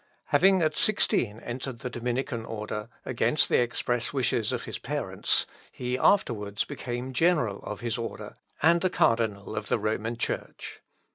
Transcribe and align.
Having 0.29 0.63
at 0.63 0.75
sixteen 0.75 1.39
entered 1.41 1.77
the 1.81 1.89
Dominican 1.91 2.43
order, 2.43 2.89
against 3.05 3.49
the 3.49 3.59
express 3.61 4.11
wish 4.11 4.33
of 4.33 4.63
his 4.63 4.79
parents, 4.79 5.45
he 5.71 5.95
afterwards 5.95 6.63
became 6.65 7.13
general 7.13 7.59
of 7.61 7.81
his 7.81 7.99
order, 7.99 8.35
and 8.63 8.83
a 8.83 8.89
cardinal 8.89 9.55
of 9.55 9.67
the 9.67 9.77
Roman 9.77 10.17
Church. 10.17 10.79